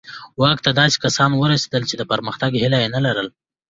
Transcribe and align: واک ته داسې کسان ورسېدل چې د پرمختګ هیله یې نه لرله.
واک 0.41 0.57
ته 0.65 0.71
داسې 0.79 0.97
کسان 1.03 1.31
ورسېدل 1.35 1.83
چې 1.89 1.95
د 1.97 2.03
پرمختګ 2.11 2.51
هیله 2.61 2.77
یې 2.83 2.89
نه 2.95 2.99
لرله. 3.05 3.31